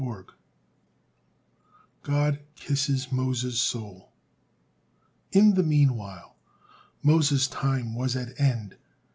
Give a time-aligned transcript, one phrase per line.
[2.01, 4.11] GOD KISSES MOSES' SOUL
[5.31, 6.35] In the meanwhile
[7.03, 8.77] Moses' time was at an end.